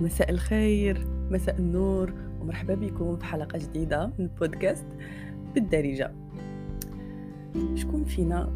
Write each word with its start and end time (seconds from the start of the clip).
مساء 0.00 0.30
الخير 0.30 1.06
مساء 1.30 1.58
النور 1.58 2.12
ومرحبا 2.40 2.74
بكم 2.74 3.16
في 3.16 3.24
حلقة 3.24 3.58
جديدة 3.58 4.06
من 4.06 4.24
البودكاست 4.24 4.86
بالدارجة. 5.54 6.12
شكون 7.74 8.04
فينا 8.04 8.52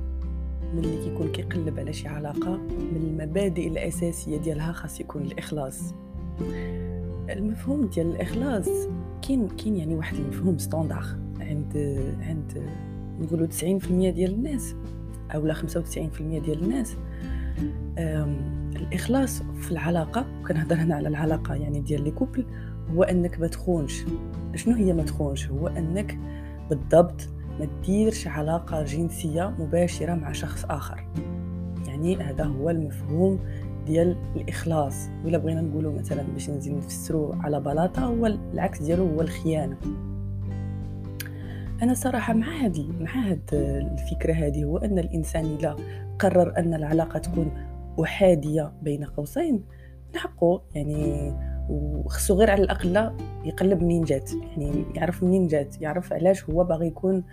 ملي 0.75 0.97
كيكون 1.05 1.33
كيقلب 1.33 1.79
على 1.79 1.93
شي 1.93 2.09
علاقة 2.09 2.57
من 2.57 2.97
المبادئ 2.97 3.69
الأساسية 3.69 4.37
ديالها 4.39 4.73
خاص 4.73 5.01
يكون 5.01 5.23
الإخلاص؟ 5.23 5.95
المفهوم 7.31 7.87
ديال 7.87 8.07
الإخلاص 8.07 8.69
كاين 9.29 9.49
كاين 9.49 9.77
يعني 9.77 9.95
واحد 9.95 10.17
المفهوم 10.17 10.59
ستاندار 10.59 11.05
عند 11.41 12.01
عند 12.21 12.63
نقولوا 13.21 13.47
90% 13.47 13.53
ديال 13.91 14.35
الناس 14.35 14.75
اولا 15.35 15.55
95% 15.55 15.59
ديال 16.21 16.63
الناس. 16.63 16.97
الإخلاص 18.77 19.43
في 19.43 19.71
العلاقة 19.71 20.27
وكنهضر 20.41 20.77
هنا 20.77 20.95
على 20.95 21.09
العلاقة 21.09 21.55
يعني 21.55 21.81
ديال 21.81 22.05
لي 22.05 22.11
كوبل 22.11 22.47
هو 22.91 23.03
أنك 23.03 23.41
ما 23.41 23.47
تخونش. 23.47 24.05
شنو 24.55 24.75
هي 24.75 24.93
ما 24.93 25.03
تخونش؟ 25.03 25.49
هو 25.49 25.69
أنك 25.69 26.19
بالضبط 26.71 27.29
ما 27.61 27.65
تديرش 27.65 28.29
علاقة 28.29 28.83
جنسية 28.83 29.55
مباشرة 29.59 30.15
مع 30.15 30.33
شخص 30.33 30.65
آخر. 30.65 31.07
يعني 31.87 32.17
هذا 32.17 32.45
هو 32.45 32.71
المفهوم 32.71 33.39
ديال 33.87 34.17
الإخلاص. 34.37 35.09
ولا 35.25 35.39
بغينا 35.39 35.61
نقولوا 35.61 35.99
مثلا 35.99 36.23
باش 36.23 36.51
نزيد 36.51 36.77
نفسروا 36.77 37.35
على 37.35 37.61
بلاطة 37.61 38.05
هو 38.05 38.27
العكس 38.27 38.83
ديالو 38.83 39.07
هو 39.07 39.21
الخيانة. 39.21 39.77
أنا 41.83 41.95
صراحة 41.95 42.35
مع 42.35 42.47
هذه 42.47 42.87
مع 43.01 43.11
هاد 43.11 43.51
الفكرة 43.53 44.33
هذه 44.33 44.65
هو 44.65 44.79
أن 44.79 44.99
الإنسان 44.99 45.45
إذا 45.45 45.77
قرر 46.19 46.59
أن 46.59 46.75
العلاقة 46.75 47.19
تكون 47.19 47.51
احاديه 48.03 48.73
بين 48.83 49.05
قوسين. 49.05 49.65
نحقه 50.15 50.63
يعني 50.75 51.33
وخصو 51.71 52.35
غير 52.35 52.51
على 52.51 52.63
الأقل 52.63 53.13
يقلب 53.45 53.83
منين 53.83 54.05
جات. 54.05 54.31
يعني 54.33 54.85
يعرف 54.95 55.23
منين 55.23 55.47
جات 55.47 55.83
يعرف 55.83 56.13
علاش 56.13 56.45
هو 56.51 56.65
باغي 56.65 56.87
يكون 56.87 57.25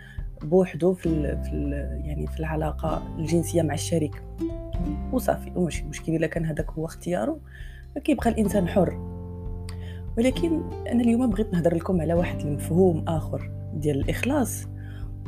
بوحدو 0.42 0.94
في 0.94 1.06
ال 1.06 1.44
في 1.44 1.50
ال 1.54 1.72
يعني 2.06 2.28
في 2.28 2.40
العلاقة 2.40 3.04
الجنسية 3.18 3.62
مع 3.62 3.74
الشريك. 3.74 4.24
وصافي 5.12 5.52
وماشي 5.56 5.84
مشكل 5.84 6.16
إلا 6.16 6.28
كان 6.28 6.46
هذاك 6.46 6.72
هو 6.72 6.86
اختياره 6.86 7.40
كيبقى 8.04 8.30
الإنسان 8.30 8.68
حر. 8.68 9.12
ولكن 10.18 10.62
أنا 10.92 11.02
اليوم 11.02 11.30
بغيت 11.30 11.54
نهضر 11.54 11.76
لكم 11.76 12.02
على 12.02 12.14
واحد 12.14 12.40
المفهوم 12.40 13.06
آخر 13.08 13.52
ديال 13.74 14.00
الإخلاص. 14.00 14.68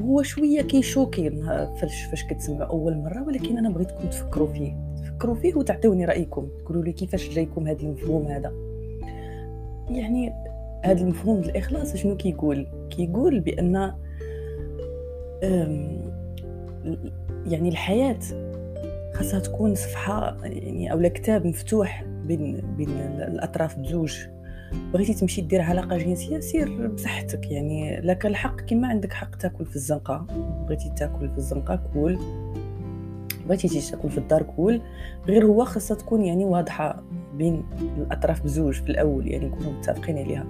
هو 0.02 0.22
شوية 0.22 0.62
كيشوكين 0.62 1.46
فاش 1.76 2.04
فاش 2.04 2.24
كتسمع 2.24 2.70
أول 2.70 2.98
مرة 2.98 3.24
ولكن 3.28 3.58
أنا 3.58 3.70
بغيتكم 3.70 4.10
تفكروا 4.10 4.48
فيه. 4.48 4.76
تفكروا 4.98 5.36
فيه 5.36 5.56
وتعطيوني 5.56 6.06
رأيكم. 6.06 6.48
تقولوا 6.60 6.84
لي 6.84 6.92
كيفاش 6.92 7.30
جايكم 7.30 7.68
هذا 7.68 7.82
المفهوم 7.82 8.28
هذا. 8.28 8.54
يعني 9.90 10.34
هذا 10.86 11.02
المفهوم 11.02 11.40
الإخلاص 11.40 11.96
شنو 11.96 12.18
كيقول؟ 12.18 12.68
كيقول 12.90 13.40
بأن 13.40 13.94
يعني 17.46 17.70
الحياة 17.70 18.20
خاصها 19.14 19.40
تكون 19.40 19.76
صفحة 19.76 20.38
يعني 20.44 20.92
أو 20.92 21.02
كتاب 21.02 21.48
مفتوح 21.48 22.04
بين 22.26 22.76
بين 22.78 22.90
الأطراف 23.28 23.80
بزوج. 23.80 24.18
بغيتي 24.94 25.14
تمشي 25.14 25.42
دير 25.42 25.62
علاقة 25.62 25.98
جنسية 25.98 26.40
سير 26.40 26.88
بصحتك. 26.88 27.52
يعني 27.52 28.02
لك 28.02 28.26
الحق 28.26 28.62
كما 28.62 28.88
عندك 28.88 29.14
حق 29.14 29.36
تاكل 29.36 29.66
في 29.66 29.76
الزنقة. 29.76 30.26
بغيتي 30.66 30.92
تاكل 30.98 31.30
في 31.30 31.38
الزنقة 31.38 31.80
كول. 31.94 32.20
بغيتي 33.48 33.68
تجي 33.68 33.82
تاكل 33.82 34.10
في 34.10 34.18
الدار 34.18 34.44
كول. 34.44 34.82
غير 35.28 35.46
هو 35.46 35.66
خاصها 35.66 35.98
تكون 35.98 36.22
يعني 36.26 36.46
واضحة 36.46 37.04
بين 37.38 37.64
الأطراف 37.98 38.44
بزوج 38.44 38.74
في 38.74 38.90
الأول 38.90 39.28
يعني 39.28 39.46
نكونوا 39.46 39.72
متفقين 39.72 40.18
عليها. 40.18 40.46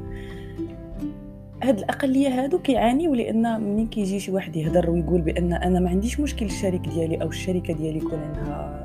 هاد 1.63 1.77
الأقلية 1.77 2.43
هادو 2.43 2.59
كيعانيو 2.59 3.15
لأن 3.15 3.61
ملي 3.61 3.85
كيجي 3.85 4.19
شي 4.19 4.31
واحد 4.31 4.55
يهضر 4.55 4.89
ويقول 4.89 5.21
بأن 5.21 5.53
أنا 5.53 5.79
ما 5.79 5.89
عنديش 5.89 6.19
مشكل 6.19 6.45
الشريك 6.45 6.81
ديالي 6.81 7.21
أو 7.21 7.27
الشركة 7.27 7.73
ديالي 7.73 7.97
يكون 7.97 8.19
عندها 8.19 8.82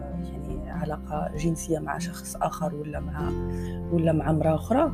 علاقة 0.93 1.37
جنسية 1.37 1.79
مع 1.79 1.99
شخص 1.99 2.37
آخر 2.37 2.75
ولا 2.75 3.01
مع 3.01 3.33
ولا 3.93 4.13
مع 4.13 4.31
أمرأة 4.31 4.55
أخرى. 4.55 4.93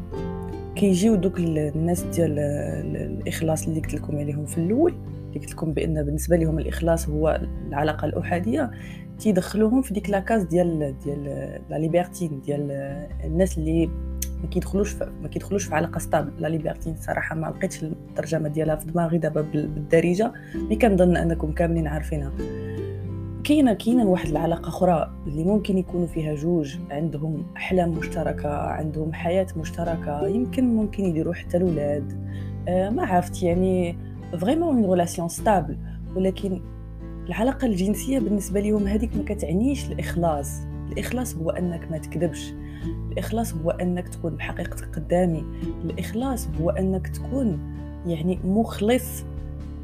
كيجيو 0.77 1.15
دوك 1.15 1.39
الناس 1.39 2.03
ديال 2.03 2.39
الإخلاص 2.39 3.67
اللي 3.67 3.81
قلت 3.81 3.95
لكم 3.95 4.19
عليهم 4.19 4.47
في 4.47 4.59
الأول. 4.59 4.95
اللي 5.29 5.41
قلت 5.41 5.53
لكم 5.53 5.73
بأن 5.73 6.03
بالنسبة 6.03 6.37
لهم 6.37 6.59
الإخلاص 6.59 7.09
هو 7.09 7.41
العلاقة 7.69 8.05
الأحادية 8.07 8.71
تيدخلوهم 9.19 9.83
في 9.83 9.95
ديك 9.95 10.11
la 10.11 10.22
case 10.22 10.43
ديال 10.43 10.95
ديال 11.05 11.25
les 11.71 11.79
libertins 11.79 12.41
ديال 12.41 12.71
الناس 13.25 13.59
اللي 13.59 13.91
ما 14.43 14.51
كيدخلوش 14.51 14.95
ما 15.23 15.29
كيدخلوش 15.29 15.65
في 15.65 15.75
علاقة 15.75 15.99
stable. 15.99 16.33
les 16.39 16.49
libertins 16.49 16.97
صراحة 16.97 17.37
ما 17.37 17.47
لقيتش 17.47 17.85
الترجمة 17.85 18.49
ديالها 18.49 18.77
في 18.77 18.87
دماغي 18.87 19.19
دابا 19.19 19.41
بالدارجة. 19.41 20.33
mais 20.55 20.77
كنظن 20.77 21.17
أنكم 21.17 21.53
كاملين 21.53 21.87
عارفينها. 21.87 22.33
كاينة 23.45 23.73
كاينة 23.73 24.05
واحد 24.05 24.29
العلاقة 24.29 24.69
أخرى 24.69 25.11
اللي 25.27 25.45
ممكن 25.45 25.79
يكونوا 25.79 26.07
فيها 26.07 26.35
جوج 26.35 26.77
عندهم 26.91 27.47
أحلام 27.57 27.91
مشتركة 27.91 28.49
عندهم 28.49 29.13
حياة 29.13 29.47
مشتركة 29.57 30.27
يمكن 30.27 30.77
ممكن 30.77 31.05
يديروا 31.05 31.35
حتى 31.35 31.57
الأولاد. 31.57 32.13
آه 32.69 32.91
ما 32.91 33.07
عرفت 33.07 33.43
يعني 33.43 33.97
vraiment 34.41 34.77
une 34.77 34.91
relation 34.91 35.29
stable 35.29 35.79
ولكن 36.17 36.61
العلاقة 37.27 37.67
الجنسية 37.67 38.19
بالنسبة 38.19 38.61
لهم 38.61 38.87
هذيك 38.87 39.17
ما 39.17 39.25
كتعنيش 39.25 39.87
الإخلاص. 39.93 40.61
الإخلاص 40.93 41.37
هو 41.37 41.51
أنك 41.51 41.91
ما 41.91 41.99
تكذبش. 41.99 42.53
الإخلاص 43.13 43.55
هو 43.55 43.71
أنك 43.71 44.09
تكون 44.09 44.37
بحقيقتك 44.37 44.97
قدامي. 44.97 45.45
الإخلاص 45.85 46.49
هو 46.61 46.71
أنك 46.71 47.09
تكون 47.09 47.59
يعني 48.07 48.39
مخلص 48.45 49.25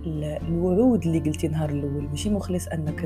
الوعود 0.07 1.07
اللي 1.07 1.19
قلتي 1.19 1.49
نهار 1.49 1.71
الأول 1.71 2.09
ماشي 2.09 2.31
مخلص 2.31 2.69
أنك 2.69 3.03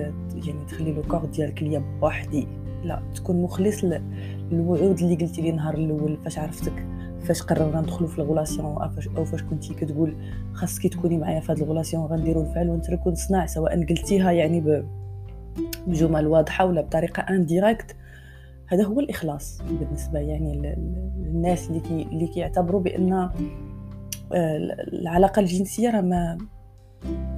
يعني 0.46 0.64
تخلي 0.68 0.92
le 0.92 1.02
corps 1.02 1.24
ديالك 1.24 1.62
ليا 1.62 1.98
بوحدي. 2.00 2.46
لا 2.84 3.02
تكون 3.14 3.42
مخلص 3.42 3.84
للوعود 3.84 4.98
اللي 5.00 5.14
قلتي 5.14 5.42
لي 5.42 5.52
نهار 5.52 5.74
الأول 5.74 6.18
فاش 6.24 6.38
عرفتك 6.38 6.86
فاش 7.24 7.42
قررنا 7.42 7.80
ندخلوا 7.80 8.08
في 8.08 8.18
ال 8.18 8.23
relation 8.23 8.66
أو 9.16 9.24
فاش 9.24 9.42
كنتي 9.42 9.74
كتقول 9.74 10.16
خاصك 10.52 10.86
تكوني 10.86 11.18
معايا 11.18 11.40
في 11.40 11.52
هذه 11.52 11.58
ال 11.58 11.63
relation 11.63 12.04
غنديروا 12.04 12.42
الفعل 12.42 12.70
ونتركوا 12.70 13.12
نصنع 13.12 13.46
سواء 13.46 13.86
قلتيها 13.86 14.32
يعني 14.32 14.84
بجمل 15.86 16.26
واضحة 16.26 16.66
ولا 16.66 16.80
بطريقة 16.80 17.20
indirecte 17.20 17.96
هذا 18.66 18.84
هو 18.84 19.00
الإخلاص 19.00 19.62
بالنسبة 19.80 20.18
يعني 20.18 20.76
للناس 21.18 21.68
اللي 21.68 21.80
كي 21.80 22.02
اللي 22.02 22.26
كيعتبروا 22.26 22.80
بأن 22.80 23.12
آه، 23.12 23.30
العلاقة 24.92 25.40
الجنسية 25.40 25.90
راه 25.90 26.00
ما 26.00 26.38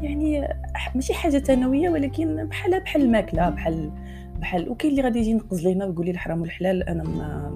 يعني 0.02 0.48
ماشي 0.94 1.14
حاجة 1.14 1.38
ثانوية 1.38 1.90
ولكن 1.90 2.46
بحال 2.46 2.80
بحال 2.80 3.02
الماكلة 3.02 3.48
بحال 3.50 3.92
بحال 4.40 4.68
وكاين 4.68 4.90
اللي 4.90 5.02
غادي 5.02 5.18
يجي 5.18 5.30
ينقز 5.30 5.66
لينا 5.66 5.84
ويقول 5.84 6.04
لي 6.04 6.10
الحرام 6.10 6.40
والحلال 6.40 6.82
أنا 6.82 7.02
ما 7.02 7.50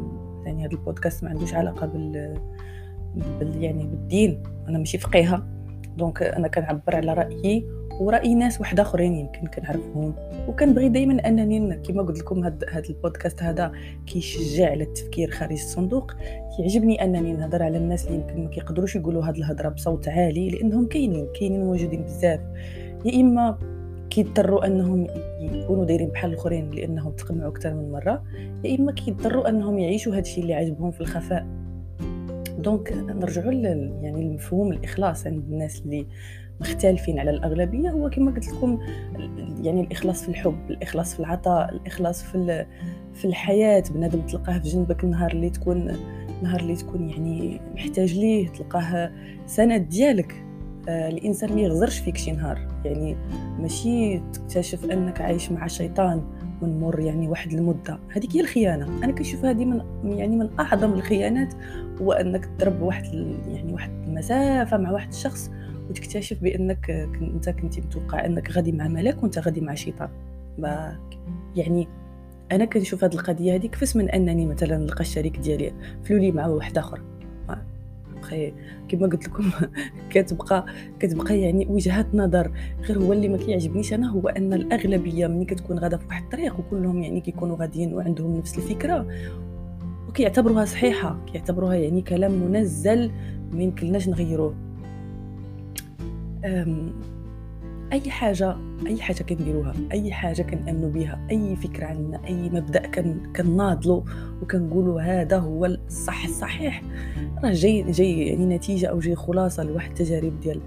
يعني 0.47 0.67
هذا 0.67 0.73
البودكاست 0.73 1.25
ما 1.25 1.31
عندوش 1.31 1.55
علاقة 1.55 1.87
بال, 1.87 2.39
بال 3.41 3.63
يعني 3.63 3.87
بالدين 3.87 4.43
أنا 4.69 4.79
ماشي 4.79 4.99
فقيهة. 4.99 5.47
donc 5.97 6.23
أنا 6.23 6.49
كنعبر 6.49 6.97
على 6.97 7.15
رأيي 7.15 7.67
ورأي 8.01 8.35
ناس 8.35 8.61
واحد 8.61 8.81
اخرين 8.81 9.15
يمكن 9.15 9.47
كنعرفهم. 9.47 10.15
وكنبغي 10.49 10.89
دائما 10.89 11.29
أنني 11.29 11.77
كما 11.77 12.03
قلت 12.03 12.19
لكم 12.19 12.45
هذا 12.45 12.67
هاد 12.69 12.85
البودكاست 12.85 13.43
هذا 13.43 13.73
كيشجع 14.07 14.71
على 14.71 14.85
التفكير 14.85 15.31
خارج 15.31 15.53
الصندوق. 15.53 16.13
يعجبني 16.59 17.05
أنني 17.05 17.33
نهضر 17.33 17.63
على 17.63 17.79
الناس 17.79 18.07
اللي 18.07 18.19
يمكن 18.19 18.45
ما 18.45 18.51
كيقدروش 18.51 18.97
يقولوا 18.97 19.25
هاد 19.25 19.37
الهضرة 19.37 19.69
بصوت 19.69 20.09
عالي 20.09 20.51
لأنهم 20.51 20.87
كاينين 20.87 21.27
كاينين 21.41 21.65
موجودين 21.65 22.03
بزاف. 22.03 22.41
يا 23.05 23.21
إما 23.21 23.59
كيضطروا 24.11 24.67
أنهم 24.67 25.07
يكونوا 25.41 25.85
دايرين 25.85 26.09
بحال 26.09 26.31
الأخرين 26.31 26.71
لأنهم 26.71 27.13
تقمعوا 27.13 27.51
أكثر 27.51 27.75
من 27.75 27.93
مرة 27.93 28.23
يا 28.65 28.79
إما 28.79 28.93
كيضطروا 28.93 29.49
أنهم 29.49 29.79
يعيشوا 29.79 30.13
هذا 30.13 30.21
الشيء 30.21 30.43
اللي 30.43 30.55
عاجبهم 30.55 30.91
في 30.91 31.01
الخفاء. 31.01 31.60
دونك 32.63 32.93
نرجعوا 32.93 33.53
يعني 33.53 34.21
المفهوم 34.21 34.73
الإخلاص 34.73 35.27
عند 35.27 35.45
الناس 35.51 35.81
اللي 35.81 36.07
مختلفين 36.61 37.19
على 37.19 37.31
الأغلبية. 37.31 37.91
هو 37.91 38.11
كما 38.11 38.31
قلت 38.31 38.49
لكم 38.49 38.79
يعني 39.63 39.81
الإخلاص 39.81 40.23
في 40.23 40.29
الحب 40.29 40.71
الإخلاص 40.71 41.15
في 41.15 41.21
العطاء 41.21 41.75
الإخلاص 41.75 42.23
في 42.23 42.67
في 43.15 43.25
الحياة. 43.25 43.85
بنادم 43.95 44.21
تلقاه 44.21 44.59
في 44.59 44.69
جنبك 44.69 45.05
النهار 45.05 45.33
اللي 45.33 45.51
تكون 45.51 45.93
نهار 46.43 46.61
اللي 46.61 46.77
تكون 46.77 47.11
يعني 47.11 47.61
محتاج 47.75 48.19
ليه 48.19 48.49
تلقاه 48.49 49.13
سند 49.47 49.89
ديالك. 49.89 50.45
آه 50.89 51.09
الإنسان 51.09 51.55
ما 51.55 51.61
يغزرش 51.61 51.99
فيك 51.99 52.17
شي 52.17 52.33
نهار. 52.33 52.69
يعني 52.85 53.17
ماشي 53.59 54.19
تكتشف 54.19 54.85
أنك 54.85 55.21
عايش 55.21 55.53
مع 55.53 55.67
شيطان. 55.67 56.23
ونمر 56.63 57.01
يعني 57.01 57.29
واحد 57.29 57.53
المدة. 57.53 57.99
هذيك 58.13 58.37
هي 58.37 58.41
الخيانة. 58.41 59.05
أنا 59.05 59.13
كنشوف 59.13 59.45
هذه 59.45 59.65
من 59.65 59.83
يعني 60.05 60.37
من 60.37 60.51
أعظم 60.61 60.93
الخيانات 60.93 61.55
هو 62.01 62.13
أنك 62.13 62.45
تضرب 62.45 62.83
واحد 62.83 63.15
يعني 63.49 63.73
واحد 63.73 63.91
المسافة 64.07 64.77
مع 64.77 64.91
واحد 64.91 65.09
الشخص 65.09 65.51
وتكتشف 65.91 66.43
بأنك 66.43 66.91
أنت 67.23 67.49
كنتي 67.49 67.81
متوقع 67.81 68.25
أنك 68.25 68.51
غادي 68.51 68.73
مع 68.73 68.89
ملاك 68.89 69.23
وأنت 69.23 69.39
غادي 69.39 69.61
مع 69.61 69.75
شيطان. 69.75 70.09
يعني 71.57 71.89
أنا 72.53 72.65
كنشوف 72.65 73.05
هذه 73.05 73.15
القضية 73.15 73.55
هذه 73.55 73.67
كيفاش 73.67 73.97
من 73.97 74.11
أنني 74.11 74.47
مثلا 74.47 74.77
نلقى 74.77 75.01
الشريك 75.01 75.39
ديالي 75.39 75.73
فلولي 76.05 76.33
مع 76.33 76.47
واحد 76.47 76.79
آخر. 76.79 77.01
بخي 78.21 78.53
كما 78.89 79.07
قلت 79.07 79.29
لكم 79.29 79.51
كتبقى 80.13 80.67
كتبقى 81.01 81.41
يعني 81.41 81.67
وجهات 81.67 82.15
نظر. 82.15 82.53
غير 82.83 82.99
هو 82.99 83.13
اللي 83.13 83.29
ما 83.29 83.37
كيعجبنيش 83.37 83.95
أنا 83.95 84.11
هو 84.11 84.29
أن 84.29 84.53
الأغلبية 84.53 85.27
ملي 85.27 85.45
كتكون 85.45 85.79
غادة 85.79 85.97
في 85.97 86.07
واحد 86.07 86.23
الطريق 86.23 86.59
وكلهم 86.59 87.03
يعني 87.03 87.21
كيكونوا 87.21 87.57
غاديين 87.57 87.95
وعندهم 87.95 88.39
نفس 88.39 88.59
الفكرة 88.59 89.07
وكيعتبروها 90.09 90.65
صحيحة 90.65 91.25
كيعتبروها 91.33 91.75
يعني 91.75 92.03
كلام 92.03 92.33
منزل 92.33 93.11
ما 93.53 93.63
يمكنناش 93.63 94.09
نغيروه. 94.09 94.55
أي 97.93 98.11
حاجة 98.11 98.57
أي 98.87 99.01
حاجة 99.01 99.23
كنديروها 99.23 99.75
أي 99.93 100.13
حاجة 100.13 100.43
كنأمنوا 100.43 100.91
بها 100.91 101.27
أي 101.31 101.57
فكرة 101.57 101.87
عندنا 101.87 102.27
أي 102.27 102.51
مبدأ 102.51 102.87
كن 102.87 103.33
كناضلوا 103.37 104.03
وكنقولوا 104.43 105.01
هذا 105.01 105.39
هو 105.39 105.67
الصح 105.67 106.25
الصحيح. 106.25 106.83
راه 107.45 107.53
جاي 107.53 107.83
جاي 107.83 108.27
يعني 108.27 108.57
نتيجة 108.57 108.87
أو 108.87 108.99
جاي 108.99 109.15
خلاصة 109.15 109.63
لواحد 109.63 109.91
التجارب 109.91 110.41
ديال 110.41 110.61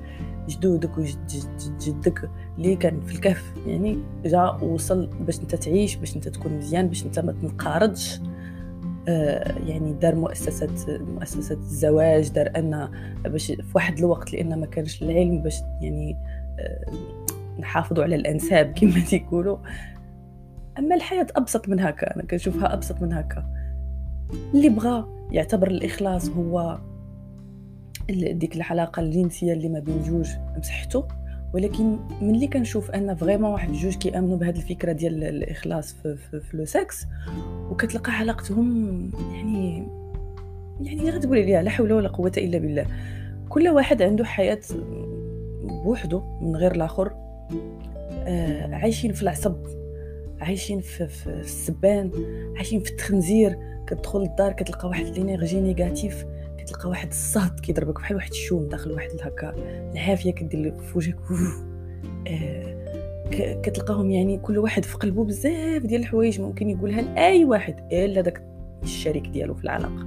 جدودك 0.49 0.97
وجدك 0.97 2.29
اللي 2.57 2.75
كان 2.75 3.01
في 3.01 3.15
الكهف. 3.15 3.53
يعني 3.67 3.97
جا 4.25 4.49
وصل 4.61 5.09
باش 5.25 5.39
أنت 5.39 5.55
تعيش 5.55 5.95
باش 5.95 6.15
أنت 6.15 6.27
تكون 6.27 6.57
مزيان 6.57 6.87
باش 6.87 7.05
أنت 7.05 7.19
ما 7.19 7.31
تنقارضش. 7.31 8.21
آه 9.07 9.59
يعني 9.67 9.93
دار 9.93 10.15
مؤسسة 10.15 10.97
مؤسسة 11.15 11.55
الزواج 11.55 12.29
دار 12.29 12.51
أن 12.55 12.89
باش 13.23 13.47
في 13.47 13.71
واحد 13.75 13.97
الوقت 13.97 14.33
لأن 14.33 14.59
ما 14.59 14.65
كانش 14.65 15.03
العلم 15.03 15.41
باش 15.41 15.61
يعني 15.81 16.17
نحافظوا 17.59 18.03
على 18.03 18.15
الأنساب 18.15 18.73
كما 18.79 18.99
تيقولوا 19.09 19.57
أما 20.79 20.95
الحياة 20.95 21.27
أبسط 21.35 21.69
من 21.69 21.79
هكا 21.79 22.15
أنا 22.15 22.23
كنشوفها 22.23 22.73
أبسط 22.73 23.01
من 23.01 23.13
هكا. 23.13 23.45
اللي 24.53 24.69
بغى 24.69 25.05
يعتبر 25.31 25.67
الإخلاص 25.67 26.29
هو 26.29 26.79
ديك 28.09 28.55
العلاقة 28.55 28.99
الجنسية 28.99 29.53
اللي 29.53 29.69
ما 29.69 29.79
بين 29.79 30.03
جوج 30.03 30.29
بصحته. 30.59 31.07
ولكن 31.53 31.97
ملي 32.21 32.47
كنشوف 32.47 32.91
أن 32.91 33.15
vraiment 33.15 33.51
واحد 33.51 33.71
جوج 33.71 33.95
كيأمنوا 33.95 34.37
بهذه 34.37 34.57
الفكرة 34.57 34.91
ديال 34.91 35.23
الإخلاص 35.23 35.93
في, 35.93 36.15
في, 36.15 36.39
في 36.39 36.57
le 36.57 36.65
sexe 36.65 37.05
وكتلقى 37.69 38.11
علاقتهم 38.11 38.99
يعني 39.33 39.87
يعني 40.81 41.09
غتقولي 41.09 41.43
ليها 41.43 41.63
لا 41.63 41.69
حول 41.69 41.93
ولا 41.93 42.09
قوة 42.09 42.31
إلا 42.37 42.57
بالله. 42.57 42.85
كل 43.49 43.69
واحد 43.69 44.01
عنده 44.01 44.25
حياة 44.25 44.59
بوحده 45.63 46.23
من 46.41 46.55
غير 46.55 46.71
الآخر 46.71 47.13
آه 48.27 48.75
عايشين 48.75 49.13
في 49.13 49.23
العصب 49.23 49.55
عايشين 50.41 50.79
في, 50.79 51.07
في 51.07 51.27
السبان 51.27 52.11
عايشين 52.55 52.79
في 52.79 52.91
التخنزير. 52.91 53.73
كتدخل 53.87 54.19
للدار 54.19 54.53
كتلقى 54.53 54.87
واحد 54.87 55.05
l'énergie 55.05 55.61
négative 55.61 56.25
كتلقى 56.57 56.89
واحد 56.89 57.07
الصهد 57.07 57.59
كيضربك 57.59 57.95
بحال 57.95 58.15
واحد 58.15 58.29
الشوم 58.29 58.67
داخل 58.67 58.91
واحد 58.91 59.09
هكا 59.21 59.53
العافيه 59.93 60.31
كدير 60.31 60.73
في 60.77 60.97
وجهك 60.97 61.17
آه 62.27 62.73
كتلقاهم 63.61 64.11
يعني 64.11 64.37
كل 64.37 64.57
واحد 64.57 64.85
في 64.85 64.97
قلبه 64.97 65.23
بزاف 65.23 65.81
ديال 65.81 66.01
الحوايج 66.01 66.41
ممكن 66.41 66.69
يقولها 66.69 67.01
لأي 67.01 67.45
واحد 67.45 67.75
إلا 67.91 68.21
داك 68.21 68.43
الشريك 68.83 69.27
ديالو 69.27 69.53
في 69.53 69.63
العلاقة. 69.63 70.05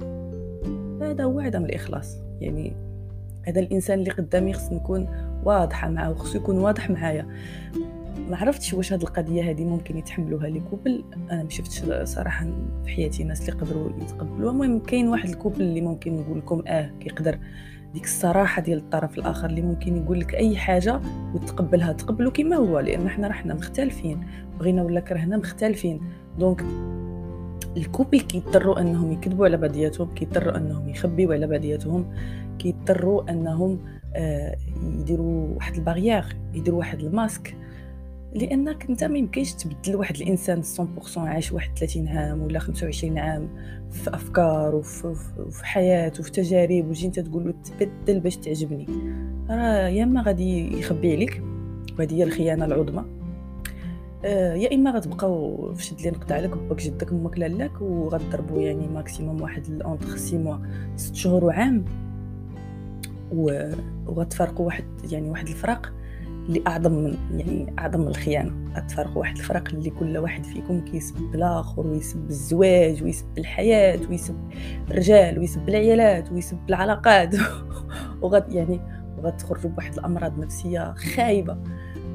هذا 1.01 1.23
هو 1.23 1.39
عدم 1.39 1.65
الإخلاص. 1.65 2.17
يعني 2.41 2.73
هذا 3.43 3.59
الإنسان 3.59 3.99
اللي 3.99 4.11
قدامي 4.11 4.53
خص 4.53 4.71
نكون 4.71 5.07
واضحة 5.47 5.89
معاه 5.89 6.11
وخصو 6.11 6.37
يكون 6.37 6.57
واضح 6.57 6.89
معايا. 6.89 7.27
ما 8.29 8.37
عرفتش 8.37 8.73
واش 8.73 8.93
هاد 8.93 9.01
القضية 9.01 9.49
هذه 9.49 9.65
ممكن 9.65 9.97
يتحملوها 9.97 10.47
لي 10.47 10.59
كوبل 10.59 11.03
أنا 11.31 11.43
ما 11.43 11.49
شفتش 11.49 11.83
صراحة 12.03 12.45
في 12.85 12.91
حياتي 12.91 13.23
ناس 13.23 13.49
اللي 13.49 13.61
قدروا 13.61 13.89
يتقبلوها. 14.01 14.51
المهم 14.51 14.79
كاين 14.79 15.07
واحد 15.07 15.29
ال 15.29 15.34
couple 15.34 15.61
اللي 15.61 15.81
ممكن 15.81 16.15
نقول 16.15 16.37
لكم 16.37 16.63
آه 16.67 16.91
كيقدر. 16.99 17.39
ديك 17.93 18.03
الصراحة 18.03 18.61
ديال 18.61 18.77
الطرف 18.77 19.17
الآخر 19.17 19.49
اللي 19.49 19.61
ممكن 19.61 19.97
يقول 19.97 20.19
لك 20.19 20.35
أي 20.35 20.57
حاجة 20.57 21.01
وتقبلها 21.33 21.93
تقبلو 21.93 22.31
كما 22.31 22.55
هو 22.55 22.79
لأن 22.79 23.09
حنا 23.09 23.27
رحنا 23.27 23.53
مختلفين. 23.53 24.27
بغينا 24.59 24.83
ولا 24.83 24.99
كرهنا 24.99 25.37
مختلفين. 25.37 26.01
donc 26.39 26.63
ال 27.77 27.83
couple 27.83 28.19
كيضطروا 28.19 28.79
أنهم 28.79 29.11
يكذبوا 29.11 29.45
على 29.45 29.57
بعضياتهم 29.57 30.13
كيضطروا 30.13 30.57
أنهم 30.57 30.89
يخبيوا 30.89 31.33
على 31.33 31.47
بعضياتهم 31.47 32.13
كيضطروا 32.59 33.31
أنهم 33.31 33.79
يديروا 34.99 35.55
واحد 35.55 35.75
ال 35.75 35.80
barrière 35.80 36.23
يديروا 36.53 36.79
واحد 36.79 36.99
الماسك. 36.99 37.55
لأنك 38.33 38.89
أنت 38.89 39.03
ما 39.03 39.17
يمكنش 39.17 39.53
تبدل 39.53 39.95
واحد 39.95 40.15
الإنسان 40.15 40.61
100% 40.61 41.17
عايش 41.17 41.51
واحد 41.51 41.77
30 41.77 42.07
عام 42.07 42.41
ولا 42.41 42.59
25 42.59 43.17
عام 43.17 43.49
في 43.91 44.13
أفكار 44.13 44.75
وفي, 44.75 45.15
في 45.51 45.65
حياة 45.65 46.11
وفي 46.19 46.31
تجارب 46.31 46.89
وتجي 46.89 47.07
أنت 47.07 47.19
تقول 47.19 47.45
له 47.45 47.53
تبدل 47.79 48.19
باش 48.19 48.37
تعجبني. 48.37 48.87
راه 49.49 49.87
يا 49.87 50.03
إما 50.03 50.21
غادي 50.21 50.79
يخبي 50.79 51.11
عليك 51.11 51.41
وهذه 51.99 52.13
هي 52.15 52.23
الخيانة 52.23 52.65
العظمى. 52.65 53.05
آه 54.25 54.53
يا 54.53 54.75
إما 54.75 54.91
غتبقاو 54.91 55.73
في 55.73 55.83
شد 55.83 55.97
اللي 55.97 56.09
نقطع 56.11 56.35
عليك 56.35 56.57
باك 56.57 56.81
جدك 56.81 57.11
أمك 57.11 57.37
لالاك 57.39 57.81
وغتضربوا 57.81 58.61
يعني 58.61 58.87
maximum 58.87 59.41
واحد 59.41 59.81
entre 59.81 60.17
6 60.17 60.37
mois 60.37 60.57
6 60.95 61.15
شهور 61.15 61.45
وعام. 61.45 61.85
وغتفرقوا 63.31 64.65
واحد 64.65 64.85
يعني 65.11 65.29
واحد 65.29 65.47
الفراق 65.47 65.93
اللي 66.47 66.63
أعظم 66.67 66.91
من 66.91 67.17
يعني 67.37 67.73
أعظم 67.79 67.99
من 67.99 68.07
الخيانة. 68.07 68.51
اتفرقوا 68.75 69.17
واحد 69.17 69.37
الفرق 69.37 69.67
اللي 69.73 69.89
كل 69.89 70.17
واحد 70.17 70.43
فيكم 70.43 70.81
كيسب 70.81 71.35
الآخر 71.35 71.87
ويسب 71.87 72.29
الزواج 72.29 73.03
ويسب 73.03 73.25
الحياة 73.37 73.99
ويسب 74.09 74.35
الرجال 74.91 75.39
ويسب 75.39 75.69
العيالات 75.69 76.31
ويسب 76.31 76.57
العلاقات 76.69 77.35
وغد 78.21 78.51
يعني 78.53 78.79
وغتخرجوا 79.17 79.69
بواحد 79.69 79.93
الأمراض 79.93 80.39
نفسية 80.39 80.93
خايبة. 80.93 81.57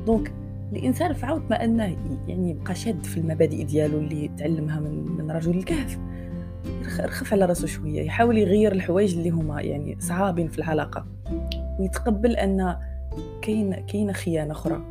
donc 0.07 0.33
الإنسان 0.73 1.13
فعوت 1.13 1.43
ما 1.51 1.65
انه 1.65 1.97
يعني 2.29 2.51
يبقى 2.51 2.75
شاد 2.75 3.05
في 3.05 3.17
المبادئ 3.21 3.65
ديالو 3.65 3.99
اللي 3.99 4.31
تعلمها 4.39 4.81
من 4.81 5.13
من 5.19 5.31
رجل 5.31 5.59
الكهف. 5.59 5.99
يرخف 7.01 7.33
على 7.33 7.45
راسو 7.45 7.67
شوية 7.67 8.03
يحاول 8.03 8.39
يغير 8.39 8.73
الحوايج 8.73 9.15
اللي 9.15 9.31
هما 9.31 9.63
يعني 9.63 9.97
صعابين 10.01 10.49
في 10.49 10.59
العلاقة 10.59 11.07
ويتقبل 11.79 12.37
أن 12.37 12.77
كاين 13.43 13.75
كاينة 13.75 14.13
خيانة 14.13 14.53
أخرى 14.53 14.83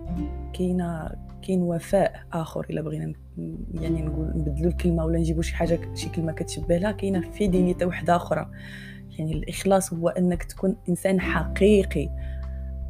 كاينة 0.54 1.10
كاين 1.42 1.62
وفاء 1.62 2.24
آخر 2.34 2.66
إلا 2.70 2.82
بغينا 2.82 3.14
يعني 3.74 4.02
نقول 4.02 4.32
نبدلوا 4.36 4.72
الكلمة 4.72 5.06
ولا 5.06 5.20
نجيبوا 5.20 5.42
شي 5.42 5.56
حاجة 5.56 5.80
شي 5.96 6.10
كلمة 6.10 6.32
كتشبه 6.32 6.78
لها 6.78 6.92
كاينة 6.92 7.32
في 7.32 7.48
دينيته 7.48 7.86
وحدة 7.86 8.16
أخرى. 8.16 8.52
يعني 9.20 9.34
الإخلاص 9.34 9.94
هو 9.94 10.10
أنك 10.10 10.44
تكون 10.44 10.76
إنسان 10.90 11.22
حقيقي. 11.22 12.10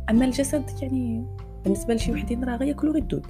أما 0.10 0.26
الجسد 0.26 0.64
يعني 0.82 1.26
بالنسبة 1.64 1.94
لشي 1.94 2.12
وحدين 2.12 2.44
راه 2.44 2.56
غياكلوا 2.56 2.94
غير 2.94 3.02
الدود. 3.02 3.26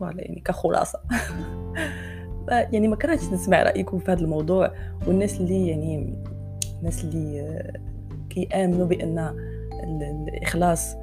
يعني 0.00 0.42
كخلاصة. 0.44 1.00
يعني 2.50 2.88
ما 2.88 2.96
كرهتش 2.96 3.24
نسمع 3.32 3.62
رأيكم 3.62 3.98
في 3.98 4.12
هذا 4.12 4.20
الموضوع 4.20 4.72
والناس 5.06 5.40
اللي 5.40 5.68
يعني 5.68 6.14
الناس 6.78 7.04
اللي 7.04 7.62
كيامنوا 8.30 8.86
بأن 8.86 9.34
الإخلاص 10.28 10.96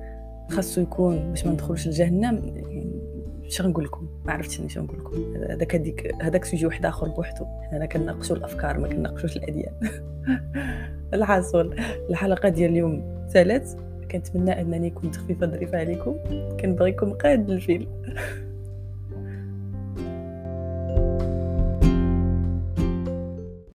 خاصو 0.49 0.81
يكون 0.81 1.29
باش 1.29 1.45
ما 1.45 1.51
ندخلوش 1.51 1.87
لجهنم 1.87 2.41
اش 3.47 3.61
غنقول 3.61 3.85
لكم؟ 3.85 4.07
ما 4.25 4.33
عرفتش 4.33 4.61
اش 4.61 4.77
نقول 4.77 4.99
لكم. 4.99 5.33
هذاك 5.49 5.75
هذيك 5.75 6.15
هذاك 6.21 6.45
سوجي 6.45 6.65
واحد 6.65 6.85
آخر 6.85 7.07
بوحدو. 7.07 7.45
حنا 7.71 7.85
كنناقشوا 7.85 8.35
الأفكار 8.35 8.79
ما 8.79 8.87
كنناقشوش 8.87 9.37
الأديان. 9.37 9.73
الحاصل. 11.13 11.75
الحلقة 12.09 12.49
ديال 12.49 12.71
اليوم 12.71 13.25
سالت 13.27 13.77
كنتمنى 14.11 14.61
أنني 14.61 14.89
كنت 14.89 15.15
خفيفة 15.15 15.47
ظريفة 15.47 15.77
عليكم. 15.77 16.15
كنبغيكم 16.59 17.13
قاد 17.13 17.49
الفيلم 17.49 17.87